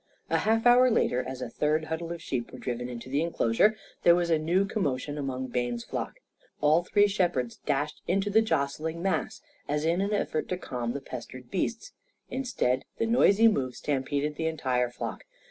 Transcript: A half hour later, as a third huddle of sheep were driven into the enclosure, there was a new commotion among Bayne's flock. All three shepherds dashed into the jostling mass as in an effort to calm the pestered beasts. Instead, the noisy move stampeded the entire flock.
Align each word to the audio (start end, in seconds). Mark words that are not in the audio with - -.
A 0.31 0.39
half 0.39 0.65
hour 0.65 0.89
later, 0.89 1.21
as 1.27 1.43
a 1.43 1.49
third 1.51 1.83
huddle 1.83 2.11
of 2.11 2.23
sheep 2.23 2.51
were 2.51 2.57
driven 2.57 2.89
into 2.89 3.07
the 3.07 3.21
enclosure, 3.21 3.77
there 4.01 4.15
was 4.15 4.31
a 4.31 4.39
new 4.39 4.65
commotion 4.65 5.15
among 5.15 5.45
Bayne's 5.49 5.83
flock. 5.83 6.15
All 6.59 6.81
three 6.83 7.05
shepherds 7.07 7.57
dashed 7.67 8.01
into 8.07 8.31
the 8.31 8.41
jostling 8.41 9.03
mass 9.03 9.41
as 9.67 9.85
in 9.85 10.01
an 10.01 10.11
effort 10.11 10.49
to 10.49 10.57
calm 10.57 10.93
the 10.93 11.01
pestered 11.01 11.51
beasts. 11.51 11.91
Instead, 12.31 12.83
the 12.97 13.05
noisy 13.05 13.47
move 13.47 13.75
stampeded 13.75 14.37
the 14.37 14.47
entire 14.47 14.89
flock. 14.89 15.23